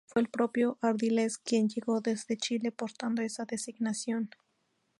[0.07, 4.31] Fue el propio Ardiles quien llegó desde Chile portando esa designación.